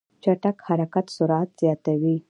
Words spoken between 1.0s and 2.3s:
سرعت زیاتوي.